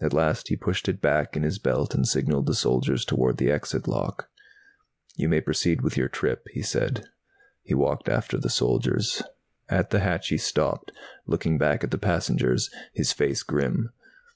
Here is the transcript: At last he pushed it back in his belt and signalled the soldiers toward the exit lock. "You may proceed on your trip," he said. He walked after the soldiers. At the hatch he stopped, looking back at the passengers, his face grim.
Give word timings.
At 0.00 0.12
last 0.12 0.46
he 0.46 0.56
pushed 0.56 0.88
it 0.88 1.00
back 1.00 1.36
in 1.36 1.42
his 1.42 1.58
belt 1.58 1.96
and 1.96 2.06
signalled 2.06 2.46
the 2.46 2.54
soldiers 2.54 3.04
toward 3.04 3.38
the 3.38 3.50
exit 3.50 3.88
lock. 3.88 4.28
"You 5.16 5.28
may 5.28 5.40
proceed 5.40 5.82
on 5.82 5.90
your 5.96 6.06
trip," 6.06 6.46
he 6.52 6.62
said. 6.62 7.06
He 7.64 7.74
walked 7.74 8.08
after 8.08 8.38
the 8.38 8.50
soldiers. 8.50 9.20
At 9.68 9.90
the 9.90 9.98
hatch 9.98 10.28
he 10.28 10.38
stopped, 10.38 10.92
looking 11.26 11.58
back 11.58 11.82
at 11.82 11.90
the 11.90 11.98
passengers, 11.98 12.70
his 12.92 13.12
face 13.12 13.42
grim. 13.42 13.90